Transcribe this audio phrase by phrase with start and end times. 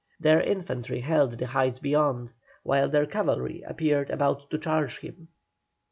[0.19, 5.27] Their infantry held the heights beyond, while their cavalry appeared about to charge him.